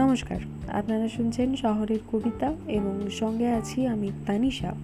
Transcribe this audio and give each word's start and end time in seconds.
নমস্কার। 0.00 0.36
আপনারা 0.68 1.08
শুনছেন 1.08 1.56
শহরের 1.56 1.98
কবিতা 2.12 2.54
এবং 2.68 3.10
সঙ্গে 3.10 3.48
আছি 3.48 3.86
আমি 3.86 4.10
তানিশা। 4.26 4.74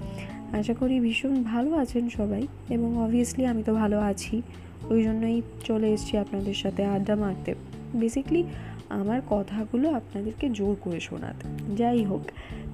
আশা 0.52 0.74
করি 0.74 1.00
ভীষণ 1.00 1.42
ভালো 1.42 1.74
আছেন 1.74 2.08
সবাই 2.08 2.46
এবং 2.70 3.04
অবভিয়াসলি 3.04 3.46
আমি 3.46 3.62
তো 3.62 3.74
ভালো 3.74 4.00
আছি। 4.00 4.42
ওই 4.90 5.02
জন্যই 5.02 5.42
চলে 5.64 5.92
এসেছি 5.92 6.18
আপনাদের 6.18 6.54
সাথে 6.54 6.84
আড্ডা 6.84 7.16
মারতে। 7.16 7.54
বেসিকলি 7.94 8.44
আমার 8.88 9.20
কথাগুলো 9.30 9.90
আপনাদেরকে 9.90 10.50
জোর 10.50 10.76
করে 10.80 11.00
শোনাতে। 11.00 11.48
যাই 11.76 12.04
হোক, 12.04 12.22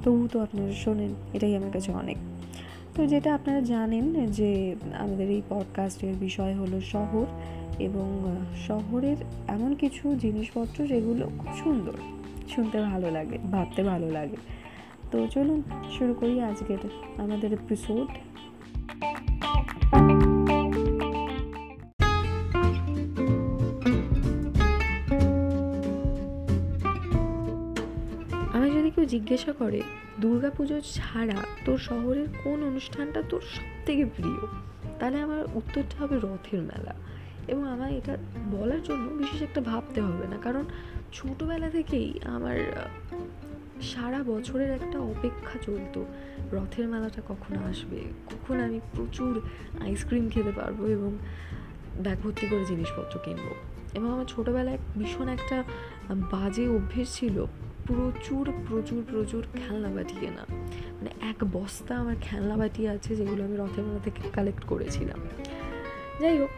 তবু 0.05 0.29
তো 0.33 0.41
আপনারা 0.41 0.73
শোনেন, 0.73 1.15
এটাই 1.33 1.57
আমার 1.57 1.71
কাছে 1.73 1.93
অনেক। 1.93 2.17
তো 2.95 3.07
যেটা 3.07 3.35
আপনারা 3.35 3.61
জানেন 3.61 4.27
যে 4.27 4.77
আমাদের 4.99 5.31
এই 5.31 5.43
পডকাস্টের 5.49 6.15
বিষয় 6.21 6.55
হলো 6.55 6.81
শহর 6.81 7.27
এবং 7.79 8.37
শহরের 8.69 9.17
এমন 9.49 9.75
কিছু 9.75 10.17
জিনিসপত্র 10.17 10.87
যেগুলো 10.87 11.31
খুব 11.39 11.57
সুন্দর। 11.65 12.22
শুনতে 12.49 12.81
ভালো 12.81 13.11
লাগে, 13.11 13.39
ভাবতে 13.39 13.83
ভালো 13.83 14.11
লাগে। 14.11 14.37
তো 15.11 15.27
চলুন 15.27 15.63
শুরু 15.99 16.15
করি 16.15 16.41
আজকের 16.41 16.79
আমাদের 17.21 17.53
এপিসোড 17.53 18.09
আমি 28.53 28.71
যদি 28.71 28.91
কেউ 28.91 29.05
জিজ্ঞাসা 29.05 29.53
করে 29.53 29.83
দুর্গাপুজো 30.21 30.81
ছাড়া 30.81 31.37
তোর 31.65 31.79
শহরের 31.79 32.27
কোন 32.45 32.63
অনুষ্ঠানটা 32.63 33.23
তোর 33.29 33.41
সব 33.41 33.87
থেকে 33.87 34.05
প্রিয়? 34.05 34.47
তাহলে 34.99 35.21
আমার 35.21 35.45
উত্তরটা 35.55 36.05
হবে 36.05 36.19
রথের 36.19 36.63
মেলা। 36.63 36.95
এবং 37.49 37.69
আমার 37.69 37.93
এটা 37.93 38.17
বলার 38.53 38.83
জন্য 38.83 39.09
বিশেষ 39.11 39.43
একটা 39.43 39.61
ভাবতে 39.61 40.01
হবে 40.01 40.29
না। 40.29 40.37
কারণ 40.43 40.65
ছোটোবেলা 41.13 41.71
থেকেই 41.71 42.21
আমার 42.25 42.59
সারা 43.83 44.23
বছরের 44.23 44.71
একটা 44.71 44.99
অপেক্ষা 44.99 45.59
চলতো, 45.63 46.05
রথের 46.53 46.89
মেলাটা 46.89 47.23
কখন 47.29 47.57
আসবে, 47.57 48.01
কখন 48.27 48.61
আমি 48.61 48.81
প্রচুর 48.93 49.41
আইসক্রিম 49.83 50.29
খেতে 50.29 50.53
পারব 50.57 50.85
এবং 50.85 51.19
ব্যাগ 52.03 52.19
ভর্তি 52.21 52.47
করে 52.47 52.65
জিনিসপত্র 52.65 53.21
কিনবো। 53.25 53.55
এবং 53.95 54.13
আমার 54.13 54.25
ছোটোবেলায় 54.25 54.79
ভীষণ 54.99 55.29
একটা 55.29 55.63
বাজে 56.11 56.69
অভ্যেস 56.69 57.15
ছিল, 57.15 57.45
প্রচুর 57.87 58.53
প্রচুর 58.69 59.05
প্রচুর 59.09 59.45
খেলনা 59.55 59.89
বাটি 59.89 60.15
কেনা। 60.21 60.45
মানে 60.95 61.11
এক 61.21 61.45
বস্তা 61.53 61.99
আমার 61.99 62.17
খেলনা 62.21 62.57
বাটি 62.57 62.89
আছে 62.89 63.17
যেগুলো 63.17 63.45
আমি 63.45 63.57
রথের 63.57 63.85
মেলা 63.85 63.99
থেকে 64.05 64.23
কালেক্ট 64.33 64.65
করেছিলাম। 64.65 65.19
যাই 66.21 66.39
হোক 66.39 66.51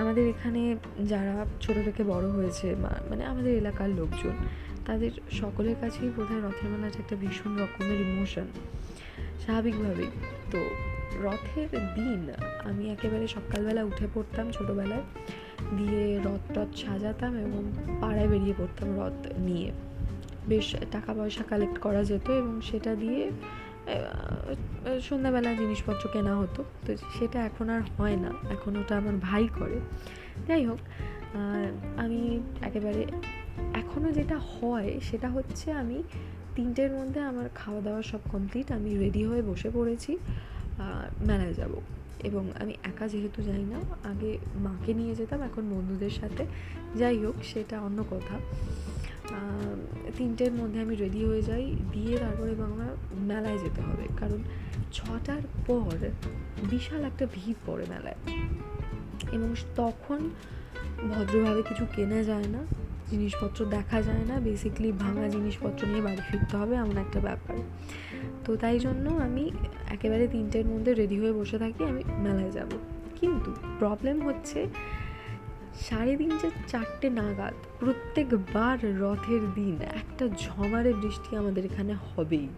আমাদের 0.00 0.24
এখানে 0.28 0.62
যারা 1.12 1.34
ছোটো 1.60 1.80
থেকে 1.82 2.02
বড় 2.04 2.26
হয়েছে 2.28 2.66
মানে 3.10 3.22
আমাদের 3.24 3.52
এলাকার 3.56 3.90
লোকজন, 4.00 4.34
তাদের 4.86 5.12
সকলের 5.40 5.76
কাছেই 5.80 6.10
বোধহয় 6.16 6.40
রথের 6.40 6.68
মেলাটা 6.70 6.98
একটা 6.98 7.16
ভীষণ 7.16 7.52
রকমের 7.58 8.00
ইমোশন 8.06 8.46
স্বাভাবিকভাবেই। 9.42 10.10
তো 10.50 10.60
রথের 11.24 11.70
দিন 11.94 12.20
আমি 12.64 12.84
একেবারে 12.90 13.26
সকালবেলা 13.26 13.82
উঠে 13.84 14.06
পড়তাম 14.14 14.46
ছোটোবেলায়, 14.50 15.04
দিয়ে 15.76 16.02
রথ 16.24 16.44
টথ 16.54 16.70
সাজাতাম 16.84 17.32
এবং 17.36 17.62
পাড়ায় 18.00 18.28
বেরিয়ে 18.28 18.54
পড়তাম 18.58 18.88
রথ 19.00 19.18
নিয়ে। 19.38 19.70
বেশ 20.48 20.76
টাকা 20.90 21.10
পয়সা 21.14 21.44
কালেক্ট 21.50 21.78
করা 21.78 22.02
যেত 22.04 22.26
এবং 22.30 22.54
সেটা 22.60 22.94
দিয়ে 22.94 23.22
সন্ধ্যাবেলা 25.06 25.50
জিনিসপত্র 25.54 26.04
কেনা 26.14 26.34
হতো, 26.36 26.60
তো 26.84 26.90
সেটা 27.16 27.38
এখন 27.48 27.66
আর 27.74 27.82
হয় 27.96 28.16
না, 28.24 28.30
এখন 28.54 28.72
ওটা 28.80 28.94
আমার 29.00 29.16
ভাই 29.28 29.44
করে। 29.58 29.78
যাই 30.48 30.62
হোক 30.68 30.80
আমি 32.04 32.20
একেবারে 32.68 33.02
এখনও 33.80 34.10
যেটা 34.18 34.36
হয় 34.52 34.90
সেটা 35.08 35.28
হচ্ছে 35.36 35.66
আমি 35.82 35.98
তিনটের 36.56 36.90
মধ্যে 36.98 37.20
আমার 37.30 37.46
খাওয়া 37.60 37.80
দাওয়া 37.86 38.02
সব 38.10 38.22
কমপ্লিট 38.32 38.68
আমি 38.78 38.90
রেডি 39.02 39.22
হয়ে 39.30 39.42
বসে 39.50 39.68
পড়েছি 39.74 40.12
মেলায় 41.28 41.54
যাব। 41.60 41.72
এবং 42.28 42.44
আমি 42.60 42.74
একা 42.90 43.06
যেহেতু 43.08 43.40
যাই 43.42 43.64
না, 43.72 43.78
আগে 44.10 44.30
মাকে 44.66 44.92
নিয়ে 44.94 45.14
যেতাম, 45.14 45.40
এখন 45.48 45.64
বন্ধুদের 45.74 46.14
সাথে। 46.20 46.42
যাই 47.00 47.16
হোক, 47.24 47.36
সেটা 47.52 47.76
অন্য 47.86 47.98
কথা। 48.10 48.36
তিনটের 50.16 50.52
মধ্যে 50.52 50.80
আমি 50.80 50.94
রেডি 50.94 51.24
হয়ে 51.24 51.42
যাই। 51.42 51.76
দিয়ে 51.92 52.18
তারপরে 52.18 52.50
এবং 52.50 52.64
আমার 52.64 52.96
মেলায় 53.12 53.58
যেতে 53.58 53.80
হবে। 53.80 54.08
কারণ 54.18 54.38
ছটার 54.92 55.40
পর 55.66 56.08
বিশাল 56.70 57.04
একটা 57.04 57.26
ভিড় 57.34 57.56
পড়ে 57.66 57.86
মেলায়। 57.88 58.16
এবং 59.32 59.54
তখন 59.76 60.30
ভদ্রভাবে 61.08 61.62
কিছু 61.62 61.86
কেনা 61.96 62.22
যায় 62.22 62.44
না, 62.48 62.58
জিনিসপত্র 63.10 63.64
দেখা 63.64 64.02
যায় 64.02 64.24
না। 64.24 64.40
বেসিকলি 64.40 64.92
ভাঙা 64.92 65.28
জিনিসপত্র 65.28 65.86
নিয়ে 65.86 66.00
বাড়ি 66.00 66.22
ফিরতে 66.28 66.56
হবে 66.56 66.74
এমন 66.76 66.96
একটা 66.96 67.20
ব্যাপার। 67.20 67.58
তো 68.44 68.56
তাই 68.56 68.78
জন্য 68.78 69.10
আমি 69.10 69.50
একেবারে 69.90 70.28
তিনটের 70.28 70.66
মধ্যে 70.66 70.94
রেডি 70.94 71.18
হয়ে 71.18 71.32
বসে 71.32 71.58
থাকি, 71.58 71.84
আমি 71.84 72.02
মেলায় 72.18 72.50
যাব। 72.50 72.68
কিন্তু 73.20 73.54
প্রবলেম 73.78 74.26
হচ্ছে 74.26 74.66
সাড়ে 75.80 76.16
তিনটে 76.16 76.50
চারটে 76.68 77.10
নাগাদ, 77.10 77.54
প্রত্যেকবার 77.80 79.00
রথের 79.00 79.40
দিন 79.54 79.80
একটা 79.82 80.28
ঝমারে 80.38 80.92
বৃষ্টি 80.92 81.36
আমাদের 81.36 81.64
এখানে 81.64 81.94
হবেই 81.94 82.48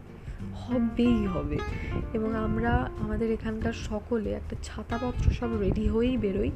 হবেই 0.55 1.27
হবে। 1.27 1.59
এবং 2.13 2.37
আমরা, 2.37 2.91
আমাদের 3.01 3.31
এখানকার 3.31 3.73
সকলে 3.73 4.31
একটা 4.31 4.57
ছাতাপত্র 4.63 5.31
সব 5.31 5.61
রেডি 5.61 5.89
হয়েই 5.89 6.17
বেরোই 6.17 6.51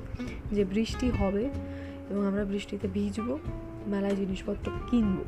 যে 0.52 0.64
বৃষ্টি 0.64 1.10
হবে 1.10 1.48
এবং 2.10 2.26
আমরা 2.26 2.44
বৃষ্টিতে 2.44 2.88
ভিজবো, 2.88 3.38
মেলায় 3.86 4.16
জিনিসপত্র 4.16 4.70
কিনবো। 4.90 5.24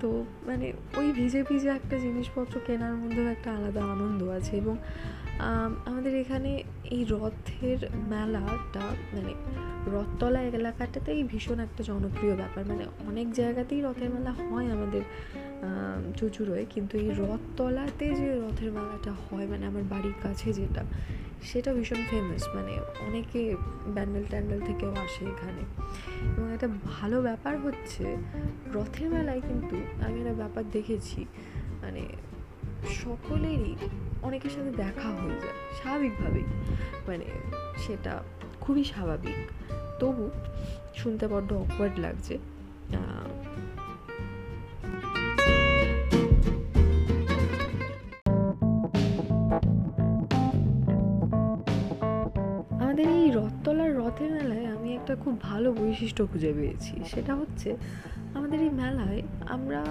তো 0.00 0.24
মানে 0.46 0.71
ওই 0.98 1.08
ভিজে 1.12 1.40
ভিজে 1.42 1.68
একটা 1.68 1.96
জিনিসপত্র 1.98 2.54
কেনার 2.66 2.94
মধ্যেও 2.96 3.26
একটা 3.28 3.48
আলাদা 3.56 3.82
আনন্দ 3.84 4.20
আছে 4.28 4.52
এবং 4.56 4.76
আমাদের 5.90 6.12
এখানে 6.16 6.50
এই 6.90 7.02
রথের 7.10 7.78
মেলাটা 8.08 8.84
মানে 9.14 9.32
রথতলা 9.94 10.40
এলাকাটাতেই 10.42 11.20
ভীষণ 11.24 11.58
একটা 11.60 11.82
জনপ্রিয় 11.82 12.34
ব্যাপার। 12.36 12.62
মানে 12.66 12.84
অনেক 13.08 13.26
জায়গাতেই 13.32 13.80
রথের 13.82 14.10
মেলা 14.10 14.32
হয় 14.32 14.66
আমাদের 14.72 15.02
চুচুড়োয়, 16.18 16.64
কিন্তু 16.74 16.94
এই 17.04 17.08
রথতলাতে 17.22 18.06
যে 18.18 18.28
রথের 18.42 18.70
মেলাটা 18.76 19.12
হয় 19.24 19.46
মানে 19.52 19.64
আমার 19.70 19.84
বাড়ির 19.92 20.16
কাছে 20.22 20.48
যেটা, 20.58 20.82
সেটা 21.48 21.70
ভীষণ 21.76 22.00
ফেমাস 22.10 22.44
মানে 22.56 22.72
অনেকে 23.06 23.40
ব্যান্ডেল 23.94 24.24
ট্যান্ডেল 24.32 24.60
থেকেও 24.68 24.92
আসে 25.04 25.22
এখানে। 25.32 25.62
এবং 26.36 26.48
একটা 26.56 26.68
ভালো 26.94 27.16
ব্যাপার 27.22 27.54
হচ্ছে, 27.64 28.04
রথের 28.74 29.06
মেলায় 29.14 29.42
কিন্তু 29.48 29.76
আমি 30.04 30.16
একটা 30.22 30.34
ব্যাপার 30.42 30.64
দেখেছি 30.76 31.20
মানে 31.82 32.02
সকলেরই 33.02 33.74
অনেকের 34.26 34.52
সাথে 34.56 34.70
দেখা 34.84 35.08
হয়ে 35.20 35.36
যায়, 35.42 35.56
স্বাভাবিকভাবেই 35.78 36.46
মানে 37.08 37.26
সেটা 37.84 38.12
খুবই 38.60 38.84
স্বাভাবিক। 38.92 39.38
তবু 40.00 40.24
শুনতে 41.00 41.24
বড্ড 41.32 41.50
অকওয়ার্ড 41.62 41.96
লাগছে 42.00 42.34
আমাদের 53.02 53.22
এই 53.22 53.30
রথতলার 53.30 53.96
রথের 53.96 54.30
মেলায় 54.32 54.66
আমি 54.66 54.94
একটা 54.94 55.14
খুব 55.14 55.40
ভালো 55.40 55.68
বৈশিষ্ট্য 55.72 56.26
খুঁজে 56.26 56.52
পেয়েছি। 56.52 56.92
সেটা 57.14 57.34
হচ্ছে 57.34 57.76
আমাদের 58.34 58.58
এই 58.60 58.70
মেলায় 58.70 59.22
আমরা 59.48 59.84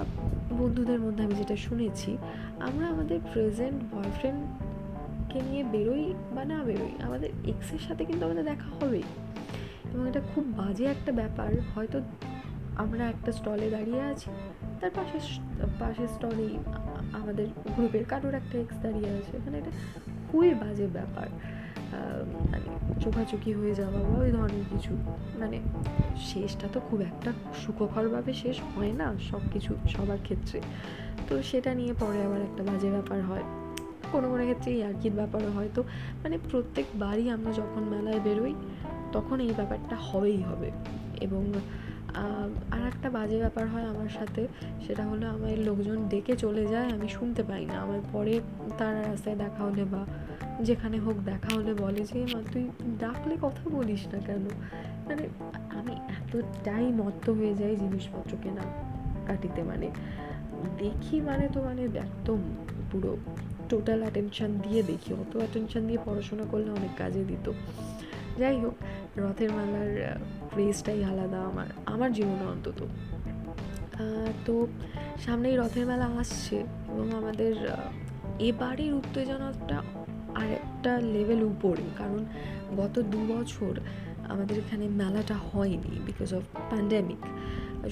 বন্ধুদের 0.60 1.00
মধ্যে 1.00 1.24
আমি 1.24 1.36
যেটা 1.36 1.56
শুনেছি, 1.56 2.18
আমরা 2.60 2.86
আমাদের 2.88 3.20
প্রেজেন্ট 3.34 3.96
বয়ফ্রেন্ডকে 3.96 5.40
নিয়ে 5.42 5.64
বেরোই 5.64 6.14
বা 6.36 6.46
না 6.46 6.64
বেরোই, 6.64 6.92
আমাদের 7.02 7.30
এক্সের 7.46 7.80
সাথে 7.88 8.06
কিন্তু 8.06 8.26
আমাদের 8.26 8.46
দেখা 8.46 8.70
হবেই। 8.82 9.04
এবং 9.94 10.10
এটা 10.10 10.22
খুব 10.36 10.44
বাজে 10.58 10.86
একটা 10.86 11.12
ব্যাপার, 11.12 11.50
হয়তো 11.76 12.02
আমরা 12.76 13.04
একটা 13.10 13.32
স্টলে 13.32 13.70
দাঁড়িয়ে 13.70 14.02
আছি, 14.02 14.30
তার 14.82 14.92
পাশে 14.96 15.20
পাশের 15.80 16.08
স্টলেই 16.08 16.58
আমাদের 17.14 17.48
গ্রুপের 17.76 18.06
কারোর 18.06 18.34
একটা 18.34 18.58
এক্স 18.58 18.78
দাঁড়িয়ে 18.82 19.10
আছে। 19.10 19.38
মানে 19.38 19.58
এটা 19.58 19.72
খুবই 20.32 20.54
বাজে 20.54 20.88
ব্যাপার। 20.94 21.28
মানে 22.52 22.68
চোখাচোখি 23.02 23.54
হয়ে 23.54 23.76
যাওয়া 23.76 24.00
বা 24.00 24.18
ওই 24.20 24.32
ধরনের 24.32 24.66
কিছু। 24.70 24.94
মানে 25.40 25.60
শেষটা 26.18 26.68
তো 26.74 26.80
খুব 26.90 27.02
একটা 27.02 27.32
সুখকরভাবে 27.66 28.34
শেষ 28.34 28.62
হয় 28.76 28.92
না 28.92 29.14
সব 29.32 29.40
কিছু 29.54 29.76
সবার 29.90 30.18
ক্ষেত্রে। 30.24 30.62
তো 31.28 31.44
সেটা 31.44 31.74
নিয়ে 31.74 31.94
পরে 32.00 32.24
আবার 32.24 32.42
একটা 32.42 32.64
বাজে 32.64 32.90
ব্যাপার 32.92 33.22
হয়। 33.22 33.44
কোনো 34.12 34.30
কোনো 34.30 34.44
ক্ষেত্রে 34.44 34.72
ইয়ার্কির 34.74 35.12
ব্যাপারও 35.12 35.52
হয়। 35.52 35.70
তো 35.76 35.84
মানে 36.24 36.38
প্রত্যেকবারই 36.52 37.30
আমরা 37.30 37.52
যখন 37.52 37.84
মেলায় 37.84 38.20
বেরোই, 38.20 38.56
তখন 39.12 39.40
এই 39.40 39.54
ব্যাপারটা 39.56 39.96
হবেই 39.96 40.42
হবে। 40.42 40.72
এবং 41.22 41.54
আর 42.72 42.88
একটা 42.88 43.10
বাজে 43.10 43.38
ব্যাপার 43.38 43.68
হয় 43.68 43.84
আমার 43.84 44.10
সাথে, 44.10 44.48
সেটা 44.88 45.04
হলো 45.06 45.30
আমার 45.30 45.60
লোকজন 45.60 46.08
ডেকে 46.10 46.36
চলে 46.36 46.66
যায়, 46.66 46.90
আমি 46.92 47.08
শুনতে 47.08 47.44
পাই 47.44 47.66
না। 47.66 47.74
আমার 47.74 48.00
পরে 48.14 48.40
তারা 48.78 49.02
রাস্তায় 49.02 49.36
দেখা 49.36 49.64
হলে 49.64 49.84
বা 49.84 50.06
যেখানে 50.64 50.98
হোক 51.00 51.18
দেখা 51.26 51.56
হলে 51.56 51.74
বলে 51.74 52.02
যে, 52.04 52.26
মা, 52.34 52.40
তুই 52.54 52.70
ডাকলে 53.00 53.38
কথা 53.42 53.64
বলিস 53.70 54.08
না 54.14 54.20
কেন? 54.20 54.46
মানে 55.08 55.28
আমি 55.80 55.94
এতটাই 55.94 56.86
মত্ত 56.92 57.30
হয়ে 57.30 57.54
যাই 57.56 57.76
জিনিসপত্র 57.76 58.38
কেনা 58.44 58.62
কাটিতে 59.28 59.64
মানে 59.64 59.88
দেখি 60.78 61.22
মানে 61.22 61.50
তো 61.54 61.64
মানে 61.64 61.82
একদম 61.82 62.40
পুরো 62.92 63.18
টোটাল 63.70 64.00
অ্যাটেনশান 64.00 64.60
দিয়ে 64.64 64.84
দেখি। 64.84 65.14
অত 65.14 65.38
অ্যাটেনশান 65.38 65.88
দিয়ে 65.88 66.00
পড়াশোনা 66.06 66.44
করলে 66.52 66.70
অনেক 66.72 66.94
কাজে 66.98 67.24
দিত। 67.24 67.52
যাই 68.40 68.60
হোক, 68.60 68.76
রথের 69.18 69.50
মেলার 69.52 70.20
ক্রেজটাই 70.50 71.04
আলাদা 71.04 71.40
আমার 71.42 71.68
আমার 71.86 72.14
জীবনে 72.14 72.46
অন্তত। 72.46 72.80
তো 74.46 74.68
সামনেই 75.26 75.56
রথের 75.58 75.86
মেলা 75.86 76.06
আসছে 76.06 76.58
এবং 76.90 77.12
আমাদের 77.12 77.54
এবারের 78.40 78.94
উত্তেজনাটা 78.94 79.82
আর 80.42 80.50
একটা 80.60 80.92
লেভেল 81.16 81.42
উপরে, 81.54 81.86
কারণ 82.00 82.22
গত 82.80 82.96
দু 83.12 83.20
বছর 83.34 83.74
আমাদের 84.34 84.56
এখানে 84.64 84.86
মেলাটা 85.02 85.36
হয়নি 85.50 85.94
বিকজ 86.08 86.30
অফ 86.38 86.44
প্যান্ডামিক 86.70 87.22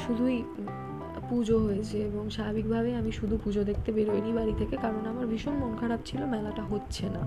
শুধুই 0.06 0.38
পুজো 1.30 1.58
হয়েছে 1.66 1.98
এবং 2.10 2.24
স্বাভাবিকভাবেই 2.36 2.94
আমি 3.02 3.12
শুধু 3.20 3.36
পুজো 3.44 3.62
দেখতে 3.70 3.90
বেরোইনি 3.98 4.32
বাড়ি 4.38 4.54
থেকে, 4.62 4.76
কারণ 4.84 5.04
আমার 5.12 5.26
ভীষণ 5.32 5.56
মন 5.62 5.72
খারাপ 5.82 6.02
ছিল, 6.10 6.22
মেলাটা 6.36 6.64
হচ্ছে 6.72 7.06
না। 7.16 7.24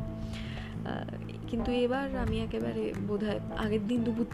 কিন্তু 1.51 1.71
এবার 1.85 2.07
আমি 2.25 2.37
একেবারে 2.47 2.83
বোধ 3.09 3.23
আগের 3.65 3.83
দিন 3.91 4.01
দুপুর 4.07 4.27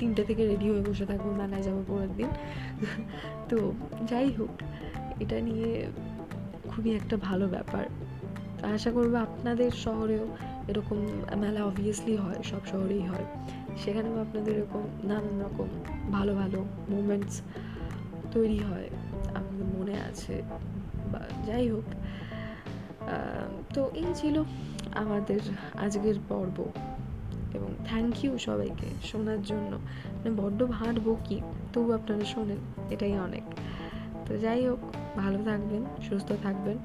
তিনটে 0.00 0.22
থেকে 0.28 0.42
রেডি 0.50 0.66
হয়ে 0.72 0.84
বসে 0.88 1.04
থাকব, 1.10 1.26
মেলায় 1.40 1.64
যাব 1.66 1.76
পরের 1.88 2.12
দিন। 2.18 2.30
তো 3.50 3.58
যাই 4.10 4.28
হোক, 4.38 4.52
এটা 5.22 5.36
নিয়ে 5.48 5.70
খুবই 6.70 6.90
একটা 7.00 7.16
ভালো 7.28 7.46
ব্যাপার। 7.54 7.84
আশা 8.62 8.90
করব 8.90 9.14
আপনাদের 9.14 9.70
শহরেও 9.70 10.26
এরকম 10.68 11.06
মেলা 11.36 11.64
অবভিয়াসলি 11.64 12.16
হয়, 12.16 12.42
সব 12.44 12.66
শহরেই 12.66 13.00
হয়। 13.00 13.24
সেখানেও 13.84 14.20
আপনাদের 14.20 14.58
এরকম 14.58 14.82
নানান 15.04 15.40
রকম 15.40 15.68
ভালো 16.10 16.34
ভালো 16.34 16.64
মুমেন্টস 16.88 17.42
তৈরি 18.32 18.58
হয়, 18.58 18.88
আমাদের 19.34 19.78
মনে 19.78 19.94
আছে 19.94 20.42
বা 21.12 21.20
যাই 21.46 21.68
হোক। 21.68 21.84
তো 23.74 23.90
এই 23.94 24.04
ছিল 24.14 24.42
আমাদের 24.94 25.40
আজকের 25.78 26.14
পর্ব। 26.28 26.72
এবং 27.54 27.74
থ্যাংক 27.86 28.24
ইউ 28.24 28.38
সবাইকে 28.38 28.86
শোনার 29.06 29.42
জন্য। 29.42 29.78
মানে 30.12 30.30
বড্ড 30.30 30.66
ভাঁট 30.66 30.98
বকি, 31.04 31.40
তবু 31.72 31.92
আপনারা 31.92 32.24
শোনেন, 32.24 32.56
এটাই 32.90 33.18
অনেক। 33.18 33.42
তো 34.26 34.38
যাই 34.38 34.68
হোক, 34.68 34.78
ভালো 35.16 35.38
থাকবেন, 35.44 35.84
সুস্থ 36.08 36.32
থাকবেন। 36.42 36.78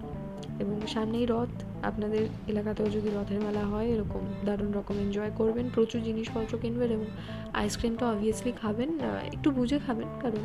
এবং 0.59 0.75
সামনেই 0.87 1.25
রথ। 1.29 1.53
আপনাদের 1.83 2.23
এলাকাতেও 2.47 2.87
যদি 2.95 3.09
রথের 3.09 3.39
মেলা 3.39 3.63
হয়, 3.71 3.87
এরকম 3.93 4.23
দারুণ 4.45 4.71
রকম 4.73 4.95
এনজয় 4.99 5.31
করবেন। 5.35 5.65
প্রচুর 5.75 5.99
জিনিসপত্র 6.01 6.53
কিনবেন 6.61 6.91
এবং 6.97 7.07
আইসক্রিমটা 7.53 8.05
অবভিয়াসলি 8.11 8.51
খাবেন 8.61 8.89
একটু 9.33 9.47
বুঝে 9.51 9.77
খাবেন, 9.87 10.09
কারণ 10.21 10.43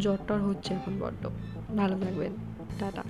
জ্বর 0.00 0.18
টর 0.28 0.40
হচ্ছে 0.48 0.70
এখন 0.74 0.94
বড্ড। 1.00 1.22
ভালো 1.76 1.96
থাকবেন। 2.04 2.32
টাটা। 2.80 3.04